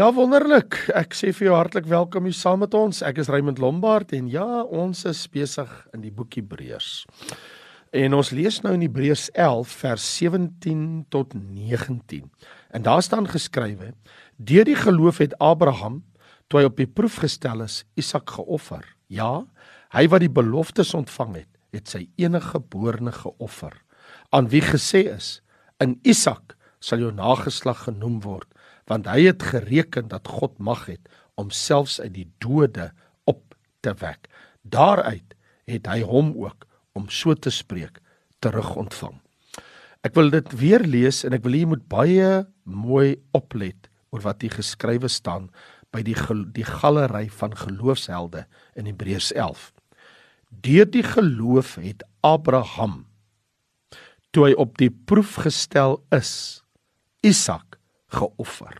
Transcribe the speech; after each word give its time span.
Ja, 0.00 0.06
wonderlik. 0.16 0.78
Ek 0.96 1.12
sê 1.12 1.28
vir 1.36 1.50
jou 1.50 1.56
hartlik 1.58 1.84
welkom 1.90 2.24
hier 2.24 2.32
saam 2.32 2.62
met 2.62 2.72
ons. 2.78 3.02
Ek 3.04 3.18
is 3.20 3.28
Raymond 3.28 3.58
Lombard 3.60 4.14
en 4.16 4.30
ja, 4.32 4.62
ons 4.64 5.02
is 5.04 5.18
besig 5.28 5.68
in 5.92 6.00
die 6.00 6.12
boek 6.14 6.38
Hebreërs. 6.38 7.02
En 7.92 8.16
ons 8.16 8.30
lees 8.32 8.56
nou 8.64 8.72
in 8.78 8.86
Hebreërs 8.86 9.26
11 9.34 9.74
vers 9.82 10.06
17 10.22 10.86
tot 11.12 11.34
19. 11.36 12.30
En 12.72 12.86
daar 12.86 13.04
staan 13.04 13.28
geskrywe: 13.28 13.90
Deur 14.38 14.64
die 14.70 14.78
geloof 14.78 15.20
het 15.20 15.34
Abraham, 15.36 15.98
toe 16.48 16.62
hy 16.62 16.70
op 16.70 16.80
die 16.80 16.88
proef 16.88 17.18
gestel 17.20 17.66
is, 17.66 17.82
Isak 18.00 18.32
geoffer. 18.38 18.86
Ja, 19.12 19.42
hy 19.92 20.06
wat 20.08 20.24
die 20.24 20.32
beloftes 20.32 20.94
ontvang 20.96 21.42
het, 21.42 21.50
het 21.76 21.92
sy 21.92 22.06
enige 22.16 22.54
geborene 22.54 23.12
geoffer, 23.18 23.76
aan 24.32 24.48
wie 24.48 24.64
gesê 24.64 25.10
is: 25.12 25.42
In 25.76 25.98
Isak 26.08 26.56
sal 26.80 27.04
jou 27.04 27.12
nageslag 27.12 27.84
genoem 27.90 28.22
word 28.24 28.48
want 28.88 29.08
hy 29.10 29.26
het 29.28 29.42
gereken 29.42 30.08
dat 30.08 30.28
God 30.28 30.58
mag 30.58 30.86
het 30.86 31.08
om 31.40 31.50
selfs 31.50 32.00
uit 32.00 32.14
die 32.14 32.28
dode 32.38 32.90
op 33.24 33.54
te 33.80 33.94
wek. 34.00 34.28
Daaruit 34.62 35.36
het 35.70 35.86
hy 35.86 36.00
hom 36.06 36.32
ook 36.36 36.66
om 36.92 37.08
so 37.08 37.34
te 37.34 37.50
spreek 37.50 38.00
terug 38.40 38.74
ontvang. 38.76 39.20
Ek 40.00 40.16
wil 40.16 40.32
dit 40.32 40.52
weer 40.56 40.84
lees 40.84 41.24
en 41.28 41.36
ek 41.36 41.44
wil 41.44 41.58
jy 41.58 41.66
moet 41.68 41.84
baie 41.92 42.30
mooi 42.64 43.18
oplet 43.36 43.90
oor 44.10 44.24
wat 44.24 44.40
hier 44.42 44.54
geskrywe 44.56 45.10
staan 45.12 45.50
by 45.92 46.02
die 46.06 46.16
die 46.54 46.66
galery 46.66 47.28
van 47.40 47.54
geloofshelde 47.58 48.46
in 48.78 48.88
Hebreërs 48.88 49.32
11. 49.34 49.70
Deur 50.50 50.88
die 50.88 51.04
geloof 51.06 51.76
het 51.82 52.02
Abraham 52.26 53.04
toe 54.30 54.46
hy 54.48 54.54
op 54.62 54.76
die 54.78 54.90
proef 54.90 55.40
gestel 55.44 55.98
is 56.14 56.62
Isak 57.26 57.69
geoffer. 58.14 58.76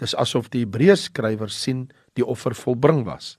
Dis 0.00 0.14
asof 0.18 0.50
die 0.50 0.64
Hebreërs 0.64 1.08
skrywer 1.10 1.52
sien 1.52 1.88
die 2.18 2.26
offer 2.26 2.54
volbring 2.54 3.04
was 3.08 3.36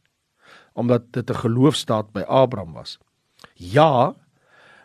omdat 0.75 1.13
dit 1.15 1.29
'n 1.29 1.39
geloofstaat 1.39 2.11
by 2.11 2.21
Abraham 2.27 2.73
was. 2.73 2.97
Ja, 3.53 4.15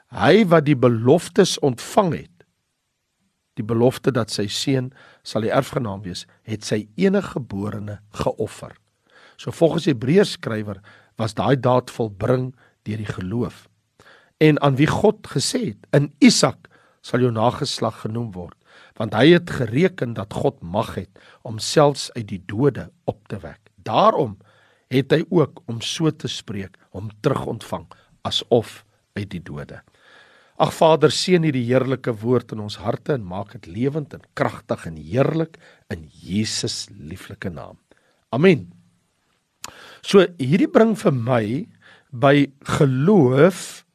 hy 0.09 0.47
wat 0.47 0.65
die 0.65 0.77
beloftes 0.77 1.59
ontvang 1.59 2.13
het, 2.15 2.45
die 3.55 3.65
belofte 3.65 4.13
dat 4.13 4.31
sy 4.31 4.47
seun 4.47 4.93
sal 5.23 5.43
die 5.43 5.51
erfgenaam 5.51 6.03
wees, 6.03 6.27
het 6.43 6.65
sy 6.65 6.89
enige 6.97 7.35
geborene 7.35 8.01
geoffer. 8.11 8.77
So 9.37 9.51
volgens 9.51 9.85
die 9.85 9.93
Hebreërs 9.93 10.31
skrywer 10.39 10.81
was 11.17 11.35
daai 11.35 11.57
daad 11.61 11.91
volbring 11.91 12.55
deur 12.83 12.97
die 12.97 13.13
geloof. 13.13 13.69
En 14.39 14.61
aan 14.63 14.77
wie 14.77 14.87
God 14.87 15.27
gesê 15.27 15.65
het, 15.65 15.87
in 15.93 16.13
Isak 16.19 16.69
sal 17.03 17.21
jou 17.21 17.33
nageslag 17.33 18.01
genoem 18.01 18.33
word 18.33 18.57
want 19.01 19.17
hy 19.17 19.31
het 19.33 19.49
gereken 19.57 20.13
dat 20.19 20.35
God 20.37 20.59
mag 20.61 20.93
het 20.99 21.23
om 21.49 21.57
selfs 21.57 22.11
uit 22.19 22.27
die 22.29 22.43
dode 22.45 22.91
op 23.09 23.23
te 23.33 23.39
wek. 23.41 23.73
Daarom 23.81 24.37
het 24.93 25.15
hy 25.15 25.23
ook 25.33 25.63
om 25.71 25.81
so 25.81 26.11
te 26.13 26.29
spreek, 26.29 26.77
hom 26.93 27.09
terugontvang 27.25 27.87
asof 28.29 28.83
uit 29.17 29.31
die 29.33 29.41
dode. 29.41 29.81
Ag 30.61 30.75
Vader, 30.77 31.09
seën 31.09 31.47
hierdie 31.47 31.65
heerlike 31.71 32.13
woord 32.21 32.53
in 32.53 32.61
ons 32.61 32.77
harte 32.83 33.15
en 33.17 33.25
maak 33.25 33.55
dit 33.57 33.71
lewend 33.73 34.13
en 34.13 34.25
kragtig 34.37 34.85
en 34.91 34.99
heerlik 35.01 35.57
in 35.89 36.05
Jesus 36.21 36.91
lieflike 36.93 37.49
naam. 37.49 37.79
Amen. 38.37 38.69
So 40.05 40.27
hierdie 40.37 40.69
bring 40.69 40.93
vir 41.01 41.17
my 41.17 41.45
by 42.13 42.51
geloof 42.77 43.87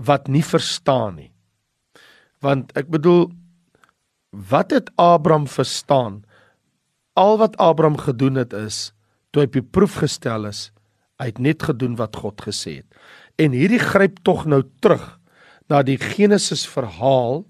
wat 0.00 0.30
nie 0.32 0.44
verstaan 0.44 1.20
nie. 1.20 1.32
Want 2.40 2.72
ek 2.80 2.88
bedoel 2.92 3.28
wat 4.36 4.70
het 4.70 4.90
Abraham 5.00 5.48
verstaan? 5.48 6.24
Al 7.12 7.38
wat 7.38 7.56
Abraham 7.56 7.96
gedoen 7.96 8.34
het 8.34 8.52
is 8.52 8.92
toe 9.32 9.42
hy 9.42 9.48
op 9.50 9.56
die 9.56 9.68
proef 9.76 9.98
gestel 10.00 10.46
is, 10.48 10.70
hy 11.20 11.28
het 11.28 11.40
net 11.44 11.64
gedoen 11.68 11.96
wat 11.96 12.16
God 12.16 12.40
gesê 12.44 12.78
het. 12.80 12.88
En 13.40 13.52
hierdie 13.52 13.80
gryp 13.80 14.22
tog 14.24 14.46
nou 14.48 14.62
terug 14.80 15.18
na 15.68 15.82
die 15.84 15.98
Genesis 16.00 16.64
verhaal 16.68 17.42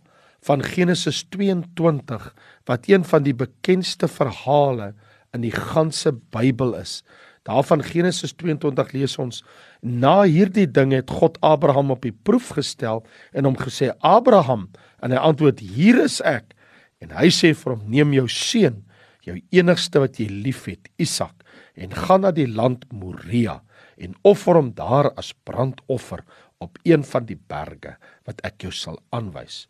van 0.46 0.62
Genesis 0.66 1.24
22 1.34 2.26
wat 2.66 2.88
een 2.90 3.06
van 3.06 3.22
die 3.26 3.34
bekendste 3.34 4.10
verhale 4.10 4.94
in 5.34 5.44
die 5.46 5.54
ganse 5.54 6.14
Bybel 6.34 6.74
is. 6.78 7.02
Daarvan 7.46 7.84
Genesis 7.86 8.34
22 8.34 8.90
lees 8.96 9.14
ons: 9.22 9.44
Na 9.82 10.24
hierdie 10.26 10.66
ding 10.66 10.90
het 10.94 11.10
God 11.10 11.38
Abraham 11.46 11.94
op 11.94 12.02
die 12.02 12.14
proef 12.14 12.50
gestel 12.58 13.04
en 13.30 13.46
hom 13.46 13.58
gesê: 13.58 13.92
"Abraham," 14.02 14.70
en 15.02 15.14
hy 15.14 15.22
antwoord: 15.22 15.62
"Hier 15.62 16.02
is 16.02 16.18
ek." 16.26 16.55
En 17.04 17.12
hy 17.12 17.28
sê 17.28 17.52
vir 17.54 17.74
hom: 17.74 17.84
"Neem 17.90 18.12
jou 18.16 18.28
seun, 18.28 18.84
jou 19.26 19.36
enigste 19.52 20.00
wat 20.00 20.18
jy 20.20 20.28
liefhet, 20.28 20.88
Isak, 20.98 21.44
en 21.74 21.90
gaan 21.92 22.20
na 22.22 22.30
die 22.30 22.46
land 22.46 22.84
Moria 22.92 23.62
en 23.96 24.14
offer 24.24 24.54
hom 24.54 24.72
daar 24.72 25.10
as 25.16 25.32
brandoffer 25.44 26.24
op 26.60 26.78
een 26.84 27.04
van 27.04 27.26
die 27.26 27.36
berge 27.36 27.96
wat 28.24 28.40
ek 28.44 28.62
jou 28.62 28.72
sal 28.72 29.00
aanwys." 29.12 29.66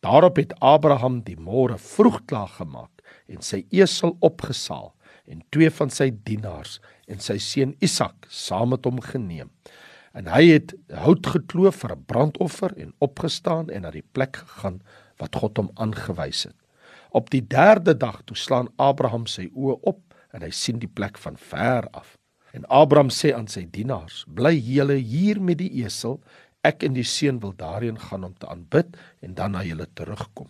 Daarop 0.00 0.36
het 0.36 0.54
Abraham 0.60 1.20
die 1.26 1.36
môre 1.36 1.76
vroeg 1.76 2.22
klaar 2.26 2.48
gemaak 2.48 3.02
en 3.28 3.42
sy 3.44 3.66
esel 3.70 4.16
opgesaal 4.24 4.94
en 5.28 5.42
twee 5.52 5.70
van 5.70 5.90
sy 5.92 6.08
dienaars 6.24 6.78
en 7.06 7.20
sy 7.20 7.36
seun 7.38 7.74
Isak 7.84 8.26
saam 8.28 8.72
met 8.72 8.86
hom 8.88 9.02
geneem. 9.04 9.50
En 10.16 10.26
hy 10.26 10.46
het 10.54 10.72
hout 11.04 11.26
gekloof 11.34 11.82
vir 11.82 11.92
'n 11.96 12.04
brandoffer 12.06 12.72
en 12.76 12.94
opgestaan 12.98 13.70
en 13.70 13.82
na 13.82 13.90
die 13.90 14.06
plek 14.12 14.36
gegaan 14.36 14.80
wat 15.18 15.36
God 15.36 15.56
hom 15.56 15.70
aangewys 15.76 16.44
het. 16.48 16.59
Op 17.10 17.30
die 17.30 17.42
3de 17.42 17.96
dag 17.96 18.22
toe 18.24 18.36
slaan 18.36 18.68
Abraham 18.78 19.26
sy 19.26 19.48
oë 19.50 19.80
op 19.82 20.14
en 20.30 20.44
hy 20.46 20.50
sien 20.54 20.78
die 20.78 20.90
plek 20.90 21.18
van 21.18 21.34
ver 21.36 21.88
af. 21.90 22.14
En 22.54 22.66
Abraham 22.70 23.10
sê 23.10 23.32
aan 23.34 23.48
sy 23.50 23.64
dienaars: 23.70 24.24
"Bly 24.28 24.54
julle 24.54 24.94
hier 24.94 25.40
met 25.42 25.58
die 25.58 25.82
esel, 25.82 26.20
ek 26.62 26.84
en 26.86 26.94
die 26.94 27.06
seun 27.06 27.40
wil 27.42 27.52
daarheen 27.56 27.98
gaan 27.98 28.24
om 28.24 28.34
te 28.38 28.46
aanbid 28.46 28.96
en 29.20 29.34
dan 29.34 29.50
na 29.50 29.64
julle 29.64 29.86
terugkom." 29.94 30.46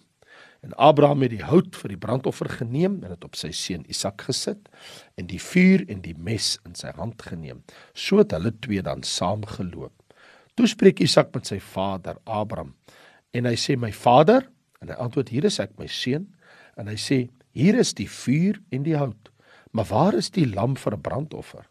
En 0.61 0.75
Abraham 0.77 1.23
het 1.23 1.31
die 1.31 1.45
hout 1.45 1.77
vir 1.77 1.89
die 1.89 1.97
brandoffer 1.97 2.49
geneem 2.49 2.99
en 3.05 3.15
dit 3.15 3.25
op 3.25 3.37
sy 3.37 3.51
seun 3.57 3.85
Isak 3.89 4.27
gesit 4.29 4.69
en 5.17 5.27
die 5.27 5.41
vuur 5.41 5.87
en 5.89 6.03
die 6.05 6.15
mes 6.15 6.59
in 6.69 6.75
sy 6.75 6.93
hand 6.97 7.23
geneem. 7.23 7.63
So 7.95 8.21
het 8.21 8.33
hulle 8.37 8.53
twee 8.61 8.83
dan 8.83 9.03
saam 9.03 9.47
geloop. 9.49 9.95
Toe 10.55 10.69
spreek 10.69 11.01
Isak 11.01 11.33
met 11.35 11.47
sy 11.47 11.61
vader 11.61 12.21
Abraham 12.25 12.75
en 13.33 13.49
hy 13.49 13.57
sê: 13.57 13.77
"My 13.77 13.93
vader?" 13.93 14.51
En 14.81 14.89
hy 14.89 14.95
antwoord: 14.95 15.29
"Hier 15.29 15.45
is 15.45 15.59
ek, 15.59 15.79
my 15.79 15.87
seun." 15.87 16.29
En 16.81 16.89
hy 16.89 16.97
sê 16.97 17.19
hier 17.53 17.77
is 17.79 17.93
die 17.99 18.09
vuur 18.09 18.61
en 18.73 18.87
die 18.87 18.97
hout 18.97 19.31
maar 19.77 19.87
waar 19.91 20.17
is 20.19 20.31
die 20.35 20.47
lam 20.49 20.77
vir 20.77 20.97
'n 20.97 21.01
brandoffer? 21.01 21.67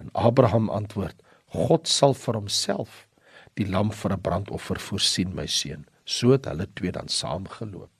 En 0.00 0.10
Abraham 0.12 0.70
antwoord 0.70 1.22
God 1.46 1.88
sal 1.88 2.14
vir 2.14 2.34
homself 2.34 3.06
die 3.54 3.66
lam 3.66 3.90
vir 3.90 4.12
'n 4.12 4.20
brandoffer 4.20 4.80
voorsien 4.80 5.34
my 5.34 5.46
seun. 5.46 5.86
So 6.04 6.32
het 6.32 6.46
hulle 6.46 6.66
twee 6.74 6.92
dan 6.92 7.08
saamgeloop 7.08 7.90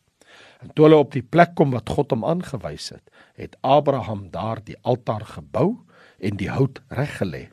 en 0.63 0.73
toe 0.75 0.85
hulle 0.87 0.97
op 0.97 1.13
die 1.13 1.23
plek 1.23 1.55
kom 1.55 1.71
wat 1.71 1.89
God 1.89 2.11
hom 2.11 2.25
aangewys 2.25 2.91
het 2.91 3.11
het 3.37 3.57
Abraham 3.63 4.31
daar 4.31 4.65
die 4.65 4.77
altaar 4.83 5.25
gebou 5.25 5.85
en 6.19 6.37
die 6.37 6.51
hout 6.51 6.81
reggelê. 6.89 7.51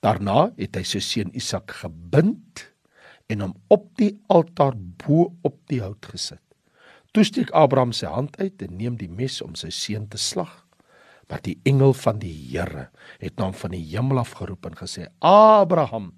Daarna 0.00 0.52
het 0.56 0.76
hy 0.76 0.82
sy 0.82 1.00
seun 1.00 1.30
Isak 1.34 1.70
gebind 1.70 2.72
en 3.28 3.40
hom 3.40 3.54
op 3.68 3.90
die 3.96 4.18
altaar 4.28 4.74
bo 4.76 5.34
op 5.42 5.58
die 5.66 5.82
hout 5.82 6.06
gesit 6.06 6.47
Toe 7.18 7.24
steek 7.26 7.48
Abraham 7.50 7.90
sy 7.90 8.06
hand 8.06 8.36
uit 8.38 8.60
en 8.62 8.76
neem 8.78 8.94
die 8.94 9.08
mes 9.10 9.40
om 9.42 9.56
sy 9.58 9.72
seun 9.74 10.04
te 10.06 10.20
slag. 10.22 10.52
Maar 11.26 11.40
die 11.42 11.56
engel 11.66 11.90
van 11.98 12.20
die 12.22 12.30
Here 12.30 12.84
het 13.18 13.42
hom 13.42 13.50
van 13.58 13.74
die 13.74 13.80
hemel 13.88 14.20
af 14.22 14.36
geroep 14.38 14.68
en 14.70 14.78
gesê: 14.78 15.08
"Abraham, 15.18 16.12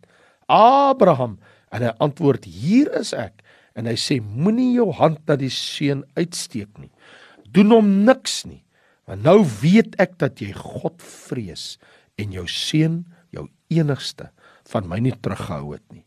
Abraham!" 0.44 1.38
En 1.72 1.86
hy 1.86 1.94
antwoord: 2.04 2.44
"Hier 2.44 2.92
is 3.00 3.14
ek." 3.16 3.40
En 3.72 3.88
hy 3.88 3.96
sê: 3.96 4.20
"Moenie 4.20 4.74
jou 4.74 4.92
hand 4.92 5.24
na 5.24 5.40
die 5.40 5.48
seun 5.48 6.04
uitsteek 6.20 6.76
nie. 6.76 6.92
Doen 7.48 7.72
hom 7.72 8.04
niks 8.04 8.44
nie, 8.44 8.60
want 9.08 9.24
nou 9.24 9.40
weet 9.62 9.96
ek 9.96 10.18
dat 10.18 10.36
jy 10.36 10.52
God 10.52 11.00
vrees 11.00 11.78
en 12.18 12.30
jou 12.30 12.44
seun, 12.44 13.06
jou 13.32 13.48
enigste, 13.72 14.28
van 14.68 14.84
my 14.84 15.00
nie 15.00 15.16
teruggehou 15.16 15.72
het 15.72 15.92
nie." 15.92 16.04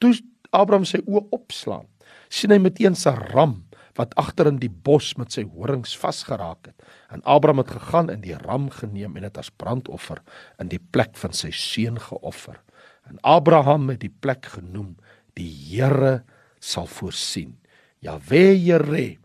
Toe 0.00 0.16
Abraham 0.50 0.88
sy 0.88 1.04
oë 1.04 1.28
opslaan, 1.28 1.84
sien 2.30 2.50
hy 2.50 2.58
meteen 2.58 2.96
'n 2.96 3.28
ram 3.36 3.68
wat 4.00 4.16
agter 4.20 4.48
in 4.48 4.58
die 4.62 4.72
bos 4.72 5.12
met 5.20 5.34
sy 5.36 5.44
horings 5.44 5.92
vasgeraak 6.00 6.70
het. 6.70 6.88
En 7.12 7.22
Abraham 7.28 7.60
het 7.62 7.74
gegaan 7.76 8.10
en 8.12 8.24
die 8.24 8.36
ram 8.46 8.70
geneem 8.72 9.18
en 9.18 9.28
dit 9.28 9.40
as 9.40 9.52
brandoffer 9.52 10.22
in 10.62 10.72
die 10.72 10.80
plek 10.80 11.18
van 11.20 11.36
sy 11.36 11.52
seun 11.52 12.00
geoffer. 12.00 12.62
En 13.10 13.20
Abraham 13.26 13.90
het 13.92 14.00
die 14.04 14.12
plek 14.12 14.48
genoem: 14.56 14.94
Die 15.36 15.50
Here 15.50 16.22
sal 16.60 16.88
voorsien. 16.88 17.58
Jahwe 18.00 18.54
Jire 18.56 19.18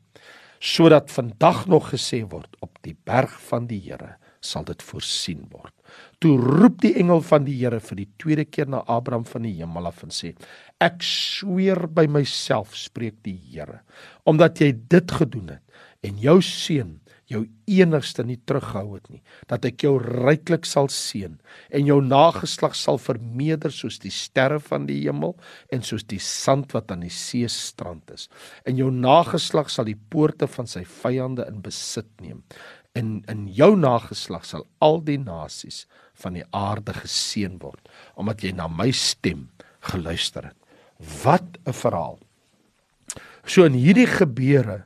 sodat 0.65 1.11
vandag 1.13 1.67
nog 1.69 1.91
gesê 1.93 2.23
word 2.25 2.55
op 2.65 2.79
die 2.81 2.95
berg 3.05 3.33
van 3.51 3.67
die 3.69 3.79
Here 3.85 4.15
sal 4.45 4.65
dit 4.65 4.81
voorsien 4.85 5.45
word. 5.51 5.73
Toe 6.21 6.35
roep 6.37 6.79
die 6.83 6.93
engel 7.01 7.21
van 7.25 7.45
die 7.47 7.55
Here 7.59 7.79
vir 7.83 7.99
die 8.01 8.07
tweede 8.21 8.45
keer 8.45 8.69
na 8.71 8.83
Abraham 8.89 9.25
van 9.29 9.45
die 9.45 9.53
hemel 9.59 9.89
af 9.89 10.03
en 10.05 10.13
sê: 10.13 10.33
Ek 10.83 10.99
sweer 11.07 11.85
by 11.87 12.03
myself, 12.11 12.73
spreek 12.75 13.21
die 13.23 13.37
Here, 13.47 13.79
omdat 14.27 14.59
jy 14.59 14.73
dit 14.91 15.11
gedoen 15.21 15.53
het 15.55 15.63
en 16.05 16.17
jou 16.19 16.41
seun, 16.43 16.97
jou 17.31 17.45
enigste 17.71 18.21
nie 18.27 18.37
terughou 18.45 18.83
het 18.91 19.07
nie 19.09 19.21
dat 19.49 19.63
ek 19.65 19.85
jou 19.85 19.95
ryklik 19.97 20.67
sal 20.69 20.89
seën 20.93 21.39
en 21.73 21.87
jou 21.89 21.97
nageslag 22.05 22.75
sal 22.77 22.99
vermeerder 23.01 23.73
soos 23.73 23.97
die 24.03 24.13
sterre 24.13 24.59
van 24.61 24.85
die 24.89 24.99
hemel 25.07 25.33
en 25.73 25.81
soos 25.85 26.05
die 26.05 26.21
sand 26.21 26.75
wat 26.75 26.91
aan 26.93 27.01
die 27.07 27.13
see 27.13 27.47
strand 27.49 28.11
is. 28.13 28.27
En 28.69 28.77
jou 28.77 28.91
nageslag 28.93 29.71
sal 29.73 29.89
die 29.89 29.97
poorte 29.97 30.45
van 30.51 30.69
sy 30.69 30.83
vyande 31.01 31.47
in 31.49 31.63
besit 31.65 32.11
neem 32.21 32.43
en 32.95 33.17
in 33.31 33.47
jou 33.51 33.73
nageslag 33.79 34.45
sal 34.47 34.67
al 34.83 35.01
die 35.07 35.17
nasies 35.19 35.85
van 36.21 36.37
die 36.37 36.45
aarde 36.55 36.93
geseën 36.99 37.57
word 37.63 37.89
omdat 38.19 38.45
jy 38.45 38.53
na 38.53 38.69
my 38.69 38.91
stem 38.93 39.47
geluister 39.89 40.51
het 40.51 40.64
wat 41.23 41.57
'n 41.65 41.73
verhaal 41.73 42.19
so 43.45 43.65
in 43.65 43.77
hierdie 43.77 44.09
gebeure 44.09 44.83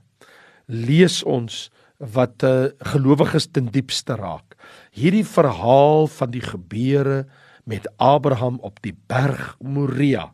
lees 0.68 1.22
ons 1.24 1.68
wat 2.00 2.44
uh, 2.48 2.72
gelowiges 2.94 3.50
ten 3.52 3.68
diepste 3.74 4.16
raak. 4.20 4.56
Hierdie 4.96 5.26
verhaal 5.28 6.08
van 6.12 6.32
die 6.32 6.44
gebeure 6.44 7.26
met 7.68 7.88
Abraham 8.00 8.60
op 8.64 8.80
die 8.84 8.94
berg 8.94 9.56
Moria. 9.60 10.30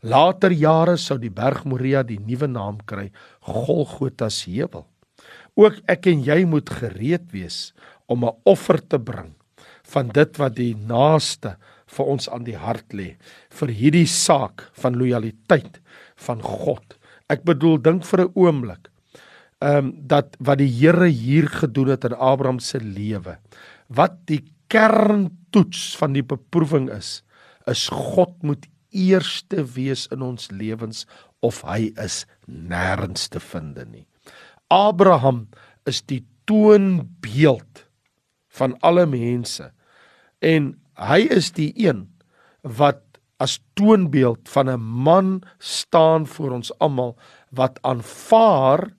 Later 0.00 0.52
jare 0.56 0.96
sou 0.96 1.18
die 1.20 1.32
berg 1.32 1.66
Moria 1.68 2.04
die 2.06 2.20
nuwe 2.20 2.48
naam 2.48 2.78
kry 2.88 3.10
Golgotha 3.44 4.30
se 4.32 4.48
heuwel. 4.54 4.86
Ook 5.60 5.82
ek 5.90 6.08
en 6.08 6.24
jy 6.24 6.44
moet 6.48 6.70
gereed 6.72 7.28
wees 7.34 7.74
om 8.08 8.24
'n 8.24 8.36
offer 8.44 8.80
te 8.80 8.98
bring 8.98 9.34
van 9.92 10.08
dit 10.08 10.36
wat 10.38 10.54
die 10.56 10.74
naaste 10.74 11.56
vir 11.90 12.06
ons 12.14 12.28
aan 12.30 12.44
die 12.46 12.58
hart 12.58 12.94
lê 12.94 13.16
vir 13.60 13.74
hierdie 13.74 14.06
saak 14.06 14.68
van 14.78 14.98
lojaliteit 14.98 15.80
van 16.26 16.42
God. 16.42 16.96
Ek 17.30 17.44
bedoel 17.46 17.78
dink 17.78 18.04
vir 18.04 18.24
'n 18.26 18.32
oomblik 18.34 18.90
ehm 19.60 19.76
um, 19.76 19.92
dat 20.08 20.36
wat 20.40 20.58
die 20.58 20.72
Here 20.72 21.08
hier 21.08 21.48
gedoen 21.48 21.88
het 21.92 22.04
in 22.04 22.14
Abraham 22.14 22.58
se 22.58 22.80
lewe. 22.80 23.36
Wat 23.88 24.16
die 24.26 24.44
kerntoets 24.68 25.96
van 25.96 26.12
die 26.12 26.22
beproewing 26.22 26.88
is, 26.90 27.22
is 27.66 27.88
God 27.92 28.42
moet 28.42 28.66
eerste 28.90 29.64
wees 29.74 30.06
in 30.10 30.22
ons 30.22 30.50
lewens 30.50 31.06
of 31.40 31.62
hy 31.62 31.92
is 32.00 32.26
nêrens 32.46 33.28
te 33.28 33.40
vind 33.40 33.76
nie. 33.90 34.06
Abraham 34.70 35.48
is 35.86 36.00
die 36.02 36.24
toonbeeld 36.46 37.84
van 38.48 38.76
alle 38.80 39.06
mense 39.06 39.70
en 40.40 40.79
hy 41.00 41.24
is 41.32 41.50
die 41.56 41.72
een 41.80 42.04
wat 42.62 43.02
as 43.40 43.58
toonbeeld 43.74 44.48
van 44.52 44.68
'n 44.68 44.80
man 44.80 45.42
staan 45.58 46.26
voor 46.26 46.50
ons 46.50 46.72
almal 46.78 47.16
wat 47.50 47.78
aanvaar 47.82 48.92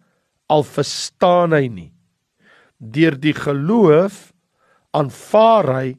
al 0.50 0.63
verstaan 0.63 1.53
hy 1.53 1.68
nie. 1.68 1.94
Deur 2.77 3.19
die 3.19 3.33
geloof 3.33 4.33
aanvaar 4.92 5.74
hy 5.74 5.98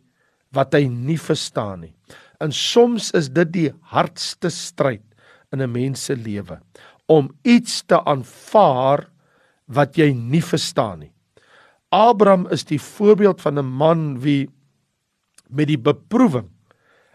wat 0.52 0.74
hy 0.74 0.88
nie 0.88 1.18
verstaan 1.18 1.80
nie. 1.80 1.94
En 2.40 2.52
soms 2.52 3.10
is 3.10 3.30
dit 3.30 3.52
die 3.52 3.70
hardste 3.80 4.50
stryd 4.50 5.04
in 5.52 5.62
'n 5.62 5.72
mens 5.72 6.04
se 6.04 6.16
lewe 6.16 6.60
om 7.06 7.30
iets 7.44 7.82
te 7.86 8.04
aanvaar 8.04 9.08
wat 9.66 9.96
jy 9.96 10.12
nie 10.12 10.42
verstaan 10.42 10.98
nie. 10.98 11.12
Abraham 11.90 12.46
is 12.50 12.64
die 12.64 12.80
voorbeeld 12.80 13.40
van 13.40 13.58
'n 13.58 13.66
man 13.66 14.20
wie 14.20 14.48
met 15.52 15.68
die 15.68 15.78
beproewing 15.78 16.50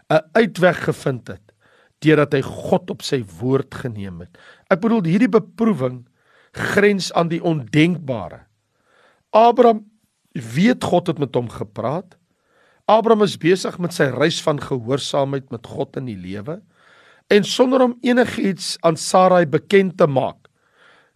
'n 0.08 0.24
uitweg 0.32 0.84
gevind 0.84 1.28
het 1.28 1.52
deurdat 2.00 2.32
hy 2.32 2.42
God 2.42 2.90
op 2.90 3.02
sy 3.02 3.24
woord 3.40 3.74
geneem 3.74 4.20
het. 4.20 4.38
Ek 4.70 4.80
bedoel 4.80 5.04
hierdie 5.04 5.28
beproewing 5.28 6.06
grens 6.52 7.12
aan 7.12 7.28
die 7.28 7.42
ondenkbare. 7.42 8.46
Abraham 9.30 9.84
weet 10.32 10.84
God 10.84 11.06
het 11.06 11.18
met 11.18 11.34
hom 11.34 11.48
gepraat. 11.48 12.16
Abraham 12.86 13.22
is 13.22 13.36
besig 13.36 13.78
met 13.78 13.92
sy 13.92 14.08
reis 14.14 14.40
van 14.42 14.60
gehoorsaamheid 14.60 15.50
met 15.50 15.66
God 15.66 15.96
in 15.96 16.06
die 16.08 16.16
lewe 16.16 16.60
en 17.28 17.44
sonder 17.44 17.82
om 17.84 17.98
enigiets 18.00 18.76
aan 18.80 18.96
Sarai 18.96 19.44
bekend 19.46 19.98
te 20.00 20.06
maak, 20.08 20.48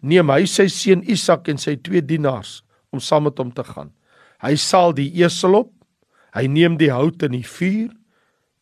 neem 0.05 0.29
hy 0.29 0.45
sy 0.45 0.67
seun 0.69 1.01
Isak 1.09 1.49
en 1.49 1.57
sy 1.57 1.79
twee 1.81 2.03
dienaars 2.05 2.61
om 2.93 3.01
saam 3.01 3.25
met 3.25 3.39
hom 3.41 3.53
te 3.55 3.65
gaan. 3.65 3.89
Hy 4.45 4.53
saal 4.61 4.93
die 4.93 5.09
esel 5.23 5.57
op, 5.63 5.71
hy 6.37 6.47
neem 6.47 6.79
die 6.81 6.91
hout 6.93 7.23
in 7.23 7.37
die 7.37 7.47
vuur 7.47 7.91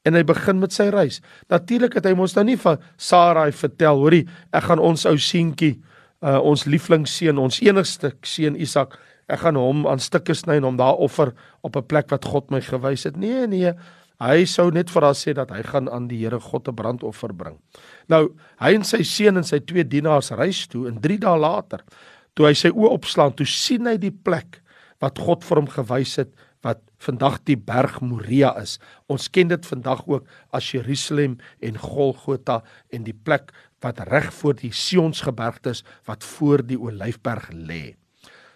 en 0.09 0.17
hy 0.17 0.23
begin 0.25 0.61
met 0.63 0.73
sy 0.73 0.89
reis. 0.93 1.21
Natuurlik 1.53 1.95
het 1.99 2.09
hy 2.09 2.15
mos 2.17 2.35
nou 2.37 2.45
nie 2.49 2.59
vir 2.61 2.81
Sarai 2.97 3.51
vertel, 3.53 4.01
hoorie, 4.01 4.25
ek 4.57 4.71
gaan 4.71 4.83
ons 4.83 5.07
ou 5.09 5.17
seentjie 5.21 5.77
uh, 6.25 6.39
ons 6.41 6.67
lieflingsseun, 6.69 7.41
ons 7.41 7.61
enigste 7.65 8.15
seun 8.27 8.57
Isak, 8.61 8.97
ek 9.31 9.45
gaan 9.45 9.59
hom 9.61 9.87
aan 9.89 10.03
stukke 10.03 10.35
sny 10.35 10.59
en 10.59 10.71
hom 10.71 10.79
daar 10.81 10.99
offer 10.99 11.35
op 11.63 11.77
'n 11.77 11.87
plek 11.87 12.11
wat 12.11 12.25
God 12.25 12.51
my 12.51 12.61
gewys 12.61 13.05
het. 13.05 13.17
Nee, 13.17 13.47
nee. 13.47 13.73
Hy 14.21 14.45
sou 14.45 14.71
net 14.71 14.91
vir 14.91 15.03
haar 15.03 15.17
sê 15.17 15.33
dat 15.33 15.51
hy 15.51 15.63
gaan 15.63 15.89
aan 15.89 16.09
die 16.09 16.19
Here 16.19 16.41
God 16.41 16.69
'n 16.69 16.75
brandoffer 16.75 17.33
bring. 17.33 17.59
Nou, 18.09 18.35
hy 18.61 18.75
en 18.75 18.85
sy 18.85 19.03
seun 19.03 19.37
en 19.37 19.45
sy 19.45 19.61
twee 19.61 19.85
dienaars 19.85 20.31
reis 20.31 20.67
toe 20.67 20.89
en 20.89 21.01
3 21.01 21.19
dae 21.19 21.39
later, 21.39 21.81
toe 22.35 22.47
hy 22.47 22.53
sy 22.53 22.69
oë 22.69 22.91
opslaan, 22.91 23.33
toe 23.33 23.47
sien 23.47 23.87
hy 23.87 23.97
die 23.97 24.11
plek 24.11 24.61
wat 25.01 25.19
God 25.19 25.45
vir 25.45 25.57
hom 25.57 25.67
gewys 25.69 26.17
het 26.17 26.29
wat 26.67 26.81
vandag 27.01 27.39
die 27.49 27.57
berg 27.57 28.01
Moria 28.05 28.53
is. 28.61 28.79
Ons 29.09 29.31
ken 29.33 29.49
dit 29.49 29.67
vandag 29.67 30.03
ook 30.07 30.27
as 30.57 30.71
Jerusalem 30.75 31.39
en 31.65 31.79
Golgotha 31.81 32.61
en 32.93 33.07
die 33.07 33.17
plek 33.17 33.53
wat 33.81 34.03
reg 34.11 34.29
voor 34.37 34.59
die 34.59 34.73
Sionsgebergte 34.73 35.73
is 35.73 35.85
wat 36.09 36.25
voor 36.25 36.65
die 36.67 36.79
Olyfberg 36.79 37.49
lê. 37.55 37.97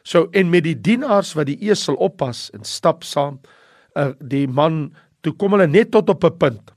So 0.05 0.29
en 0.37 0.51
met 0.53 0.67
die 0.67 0.77
dienaars 0.77 1.33
wat 1.39 1.49
die 1.49 1.59
esel 1.71 1.97
oppas 1.97 2.51
en 2.53 2.65
stap 2.69 3.05
saam, 3.09 3.41
uh, 3.97 4.13
die 4.21 4.47
man 4.47 4.93
toe 5.25 5.33
kom 5.33 5.57
hulle 5.57 5.69
net 5.71 5.91
tot 5.95 6.11
op 6.13 6.25
'n 6.25 6.37
punt. 6.37 6.75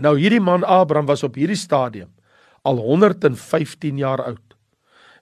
Nou 0.00 0.18
hierdie 0.18 0.40
man 0.40 0.64
Abraham 0.64 1.06
was 1.06 1.22
op 1.22 1.34
hierdie 1.34 1.60
stadium 1.60 2.10
al 2.62 2.78
115 2.80 3.98
jaar 3.98 4.24
oud 4.24 4.56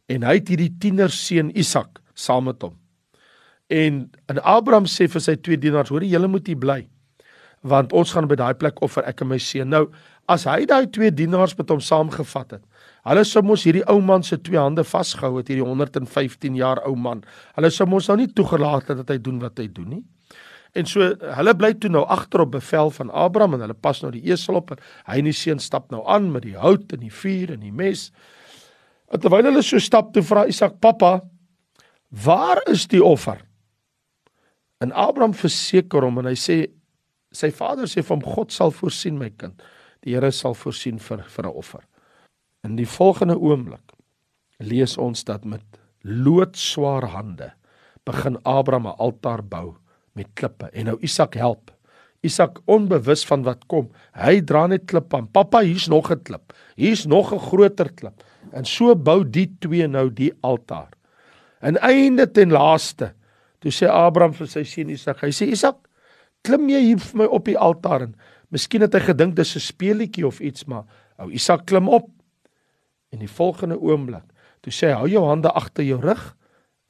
en 0.06 0.22
hy 0.22 0.34
het 0.38 0.48
hierdie 0.48 0.74
tienerseun 0.78 1.50
Isak 1.58 2.00
saam 2.14 2.44
met 2.44 2.62
hom. 2.62 2.81
En 3.72 4.02
en 4.28 4.40
Abraham 4.44 4.86
sê 4.90 5.08
vir 5.08 5.22
sy 5.24 5.36
twee 5.40 5.58
dienaars: 5.60 5.88
"Hoor, 5.92 6.04
julle 6.04 6.28
moet 6.28 6.46
hier 6.46 6.58
bly, 6.60 6.80
want 7.62 7.92
ons 7.92 8.12
gaan 8.12 8.28
by 8.28 8.36
daai 8.36 8.54
plek 8.54 8.82
offer 8.84 9.04
ek 9.08 9.22
en 9.24 9.30
my 9.32 9.38
seun." 9.38 9.70
Nou, 9.72 9.86
as 10.28 10.44
hy 10.44 10.66
daai 10.68 10.90
twee 10.92 11.10
dienaars 11.10 11.56
met 11.58 11.70
hom 11.72 11.80
saamgevat 11.80 12.58
het, 12.58 12.64
hulle 13.08 13.24
sou 13.24 13.42
mos 13.42 13.64
hierdie 13.64 13.84
ou 13.88 14.00
man 14.00 14.22
se 14.22 14.36
twee 14.36 14.60
hande 14.60 14.84
vasgehou 14.84 15.38
het, 15.38 15.48
hierdie 15.48 15.64
115 15.64 16.56
jaar 16.58 16.82
ou 16.86 16.94
man. 16.96 17.24
Hulle 17.56 17.70
sou 17.70 17.86
mos 17.88 18.08
nou 18.08 18.18
nie 18.20 18.28
toegelaat 18.28 18.88
het 18.92 19.00
dat 19.02 19.14
hy 19.14 19.18
doen 19.18 19.40
wat 19.40 19.58
hy 19.58 19.68
doen 19.72 19.88
nie. 19.88 20.04
En 20.74 20.86
so 20.88 21.04
hulle 21.36 21.54
bly 21.54 21.74
toe 21.76 21.90
nou 21.92 22.04
agter 22.08 22.44
op 22.44 22.52
bevel 22.54 22.90
van 22.90 23.10
Abraham 23.10 23.54
en 23.54 23.64
hulle 23.66 23.76
pas 23.76 24.00
nou 24.02 24.12
die 24.12 24.24
esel 24.32 24.56
op 24.56 24.70
en 24.72 24.80
hy 25.08 25.18
en 25.20 25.28
die 25.28 25.36
seun 25.36 25.60
stap 25.60 25.90
nou 25.92 26.00
aan 26.08 26.30
met 26.32 26.46
die 26.46 26.56
hout 26.56 26.92
en 26.92 27.00
die 27.00 27.12
vuur 27.12 27.52
en 27.56 27.60
die 27.60 27.72
mes. 27.72 28.10
En 29.12 29.20
terwyl 29.20 29.50
hulle 29.50 29.64
so 29.64 29.80
stap 29.80 30.12
toe 30.12 30.22
vra 30.24 30.46
Isak: 30.48 30.78
"Pappa, 30.80 31.20
waar 32.08 32.62
is 32.72 32.86
die 32.86 33.04
offer?" 33.04 33.40
En 34.82 34.92
Abraham 34.92 35.34
verseker 35.34 36.02
hom 36.02 36.18
en 36.18 36.28
hy 36.30 36.36
sê 36.38 36.56
sy 37.32 37.52
vader 37.54 37.88
sê 37.88 38.02
hom 38.08 38.22
God 38.34 38.52
sal 38.52 38.74
voorsien 38.74 39.18
my 39.20 39.30
kind. 39.38 39.62
Die 40.02 40.16
Here 40.16 40.32
sal 40.34 40.56
voorsien 40.58 40.98
vir 40.98 41.22
vir 41.22 41.46
'n 41.46 41.54
offer. 41.62 41.84
In 42.64 42.76
die 42.76 42.86
volgende 42.86 43.38
oomblik 43.38 43.94
lees 44.58 44.98
ons 44.98 45.24
dat 45.24 45.44
met 45.44 45.62
loodswaar 46.02 47.06
hande 47.14 47.52
begin 48.04 48.36
Abraham 48.44 48.88
'n 48.88 48.98
altaar 48.98 49.42
bou 49.42 49.76
met 50.14 50.34
klippe 50.34 50.70
en 50.72 50.86
nou 50.86 50.98
Isak 51.00 51.34
help. 51.34 51.70
Isak 52.22 52.60
onbewus 52.66 53.24
van 53.26 53.42
wat 53.42 53.66
kom. 53.66 53.90
Hy 54.14 54.40
dra 54.40 54.66
net 54.66 54.86
klip 54.86 55.14
aan. 55.14 55.26
Pappa, 55.26 55.60
hier's 55.60 55.88
nog 55.88 56.10
'n 56.10 56.22
klip. 56.22 56.52
Hier's 56.76 57.06
nog 57.06 57.32
'n 57.32 57.38
groter 57.38 57.92
klip. 57.92 58.22
En 58.52 58.64
so 58.64 58.94
bou 58.94 59.24
die 59.24 59.56
twee 59.60 59.86
nou 59.86 60.12
die 60.12 60.32
altaar. 60.40 60.90
En 61.60 61.76
einde 61.80 62.30
ten 62.30 62.50
laaste 62.50 63.14
Toe 63.62 63.70
sê 63.70 63.86
Abraham 63.86 64.34
vir 64.34 64.48
sy 64.50 64.64
seun 64.66 64.90
Isak, 64.90 65.22
hy 65.22 65.30
sê 65.30 65.46
Isak, 65.54 65.78
klim 66.42 66.66
jy 66.72 66.80
hier 66.88 67.02
vir 67.02 67.20
my 67.20 67.28
op 67.30 67.46
die 67.46 67.58
altaar 67.58 68.08
en 68.08 68.16
miskien 68.50 68.82
het 68.82 68.96
hy 68.98 69.04
gedink 69.06 69.36
dis 69.38 69.54
'n 69.56 69.62
speelietjie 69.62 70.26
of 70.26 70.40
iets, 70.40 70.66
maar 70.66 70.84
ou 71.18 71.30
Isak 71.30 71.66
klim 71.66 71.88
op. 71.88 72.10
En 73.12 73.20
die 73.20 73.30
volgende 73.30 73.78
oomblik, 73.78 74.26
toe 74.62 74.72
sê 74.72 74.90
hy, 74.90 74.98
hou 74.98 75.08
jou 75.08 75.24
hande 75.28 75.52
agter 75.52 75.84
jou 75.84 76.00
rug 76.00 76.36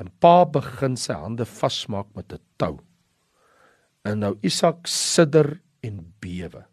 en 0.01 0.09
pa 0.21 0.45
begin 0.45 0.97
sy 0.97 1.13
hande 1.13 1.45
vasmaak 1.45 2.09
met 2.17 2.33
'n 2.33 2.41
tou. 2.57 2.81
En 4.05 4.19
nou 4.19 4.39
Isak 4.43 4.87
sidder 4.87 5.61
en 5.83 6.15
bewe. 6.21 6.65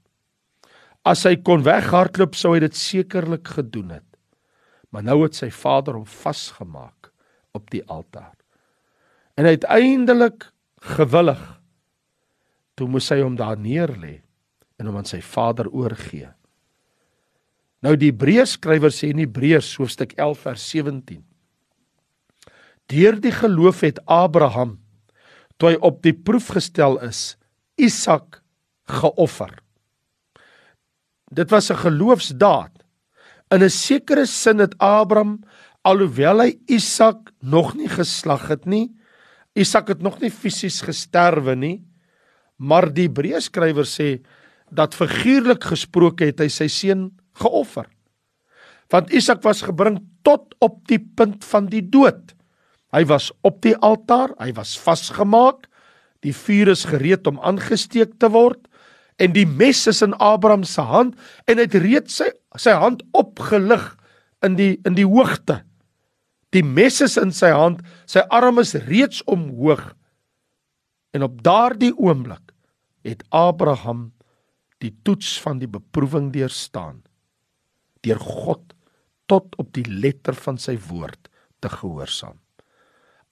As 1.05 1.23
hy 1.23 1.35
kon 1.35 1.63
weghardloop 1.63 2.35
sou 2.35 2.53
hy 2.53 2.59
dit 2.59 2.75
sekerlik 2.75 3.47
gedoen 3.47 3.89
het. 3.89 4.17
Maar 4.91 5.03
nou 5.03 5.23
het 5.23 5.35
sy 5.35 5.49
vader 5.49 5.93
hom 5.93 6.05
vasgemaak 6.05 7.11
op 7.53 7.69
die 7.69 7.83
altaar 7.85 8.38
en 9.39 9.47
uiteindelik 9.47 10.49
gewillig 10.97 11.39
toe 12.75 12.87
moes 12.91 13.07
hy 13.11 13.21
hom 13.21 13.37
daar 13.39 13.59
neer 13.59 13.93
lê 13.95 14.17
en 14.79 14.89
hom 14.89 14.99
aan 14.99 15.07
sy 15.07 15.19
vader 15.23 15.69
oorgee. 15.71 16.27
Nou 17.83 17.95
die 17.99 18.11
Hebreërs 18.11 18.57
skrywer 18.57 18.91
sê 18.91 19.13
in 19.13 19.21
Hebreërs 19.23 19.71
hoofstuk 19.79 20.17
11 20.19 20.43
vers 20.43 20.67
17 20.75 21.23
Deur 22.89 23.19
die 23.21 23.31
geloof 23.31 23.83
het 23.85 24.01
Abraham 24.09 24.79
toe 25.59 25.73
hy 25.73 25.79
op 25.83 25.99
die 26.03 26.15
proef 26.15 26.53
gestel 26.55 26.97
is, 27.03 27.35
Isak 27.79 28.39
geoffer. 28.89 29.51
Dit 31.31 31.51
was 31.51 31.69
'n 31.69 31.83
geloofsdaad. 31.83 32.71
In 33.51 33.63
'n 33.63 33.69
sekere 33.69 34.25
sin 34.25 34.59
het 34.59 34.77
Abraham 34.79 35.43
alhoewel 35.83 36.39
hy 36.41 36.59
Isak 36.67 37.31
nog 37.41 37.75
nie 37.75 37.89
geslag 37.89 38.47
het 38.47 38.65
nie, 38.65 38.98
Isak 39.59 39.91
het 39.91 40.03
nog 40.03 40.19
nie 40.21 40.31
fisies 40.31 40.79
gesterwe 40.85 41.55
nie, 41.59 41.77
maar 42.59 42.89
die 42.91 43.07
Hebreërskrywer 43.07 43.87
sê 43.87 44.19
dat 44.71 44.95
figuurlik 44.95 45.65
gesproke 45.71 46.29
het 46.29 46.39
hy 46.43 46.49
sy 46.53 46.67
seun 46.71 47.09
geoffer. 47.41 47.87
Want 48.89 49.11
Isak 49.13 49.43
was 49.45 49.63
gebring 49.65 49.99
tot 50.25 50.55
op 50.63 50.81
die 50.89 50.99
punt 50.99 51.45
van 51.45 51.69
die 51.69 51.83
dood. 51.83 52.33
Hy 52.93 53.03
was 53.09 53.29
op 53.45 53.61
die 53.65 53.75
altaar, 53.85 54.33
hy 54.41 54.51
was 54.57 54.77
vasgemaak. 54.81 55.67
Die 56.25 56.33
vuur 56.35 56.73
is 56.73 56.87
gereed 56.89 57.27
om 57.29 57.39
aangesteek 57.39 58.17
te 58.19 58.31
word 58.33 58.65
en 59.19 59.35
die 59.35 59.45
mes 59.47 59.81
is 59.91 60.01
in 60.03 60.15
Abraham 60.23 60.63
se 60.67 60.83
hand 60.83 61.15
en 61.47 61.59
hy 61.59 61.67
het 61.67 61.77
reeds 61.83 62.19
sy 62.21 62.29
sy 62.59 62.73
hand 62.79 63.03
opgelig 63.15 63.83
in 64.45 64.55
die 64.57 64.73
in 64.87 64.95
die 64.97 65.07
hoogte. 65.07 65.59
Die 66.55 66.65
mes 66.65 66.97
is 67.05 67.17
in 67.21 67.31
sy 67.35 67.51
hand, 67.53 67.83
sy 68.09 68.23
arm 68.33 68.61
is 68.61 68.73
reeds 68.87 69.21
omhoog. 69.29 69.91
En 71.13 71.25
op 71.25 71.41
daardie 71.45 71.93
oomblik 71.97 72.53
het 73.05 73.21
Abraham 73.33 74.09
die 74.81 74.93
toets 75.03 75.37
van 75.43 75.59
die 75.61 75.69
beproewing 75.69 76.31
deurstaan 76.33 77.01
deur 78.05 78.19
God 78.23 78.73
tot 79.29 79.55
op 79.59 79.73
die 79.75 79.85
letter 79.85 80.37
van 80.37 80.57
sy 80.57 80.77
woord 80.87 81.27
te 81.59 81.69
gehoorsaam. 81.69 82.37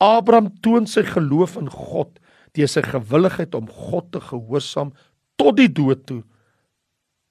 Abraham 0.04 0.52
toon 0.62 0.86
sy 0.90 1.06
geloof 1.08 1.56
in 1.58 1.70
God 1.72 2.20
deur 2.58 2.70
sy 2.70 2.84
gewilligheid 2.86 3.56
om 3.58 3.70
God 3.72 4.12
te 4.14 4.22
gehoorsaam 4.22 4.92
tot 5.40 5.58
die 5.58 5.72
dood 5.72 6.04
toe. 6.10 6.22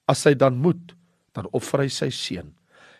As 0.08 0.24
hy 0.26 0.34
dan 0.38 0.58
moet, 0.62 0.94
dan 1.36 1.50
offer 1.54 1.84
hy 1.84 1.90
sy 1.92 2.08
seun. 2.14 2.55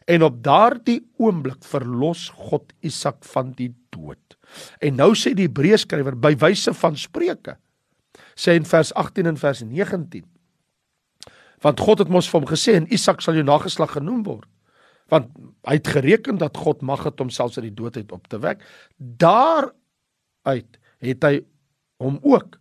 En 0.06 0.22
op 0.22 0.38
daardie 0.44 1.00
oomblik 1.18 1.64
verlos 1.66 2.28
God 2.48 2.72
Isak 2.80 3.24
van 3.26 3.52
die 3.58 3.72
dood. 3.90 4.38
En 4.78 4.98
nou 5.00 5.12
sê 5.18 5.34
die 5.34 5.48
Hebreërskrywer 5.48 6.14
by 6.18 6.36
wyse 6.42 6.74
van 6.78 6.96
Spreuke 6.98 7.58
sê 8.36 8.54
in 8.56 8.64
vers 8.68 8.92
18 8.96 9.26
en 9.28 9.38
vers 9.40 9.62
19 9.64 10.24
want 11.64 11.80
God 11.80 12.02
het 12.04 12.12
mos 12.12 12.28
vir 12.30 12.40
hom 12.40 12.48
gesê 12.48 12.76
en 12.78 12.88
Isak 12.92 13.22
sal 13.24 13.38
jou 13.38 13.44
nageslag 13.46 13.96
genoem 13.96 14.22
word. 14.26 14.48
Want 15.12 15.30
hy 15.66 15.78
het 15.78 15.88
gereken 15.94 16.38
dat 16.38 16.58
God 16.58 16.82
mag 16.82 17.04
het 17.06 17.20
homself 17.22 17.56
uit 17.58 17.68
die 17.68 17.76
dood 17.78 17.96
uit 17.96 18.12
op 18.12 18.26
te 18.30 18.40
wek. 18.42 18.62
Daaruit 18.98 20.78
het 21.04 21.26
hy 21.26 21.34
hom 22.02 22.18
ook 22.26 22.58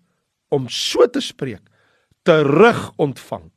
om 0.54 0.70
so 0.72 1.08
te 1.10 1.24
spreek 1.24 1.64
terug 2.26 2.88
ontvang 3.02 3.50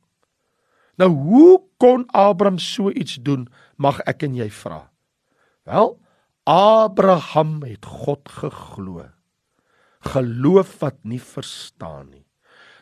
nou 0.99 1.09
hoe 1.09 1.53
kon 1.81 2.05
Abraham 2.11 2.59
so 2.59 2.91
iets 2.91 3.17
doen 3.23 3.47
mag 3.77 4.01
ek 4.09 4.27
en 4.27 4.35
jy 4.37 4.49
vra? 4.51 4.83
Wel 5.69 5.95
Abraham 6.49 7.59
het 7.63 7.85
God 7.85 8.29
geglo. 8.29 9.05
Geloof 10.13 10.79
wat 10.81 10.97
nie 11.03 11.21
verstaan 11.21 12.09
nie. 12.09 12.25